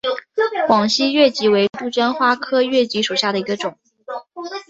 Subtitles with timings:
[0.65, 3.77] 广西越桔为杜鹃花科越桔属下的一个种。